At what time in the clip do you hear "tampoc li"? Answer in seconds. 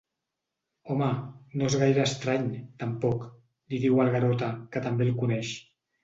2.83-3.81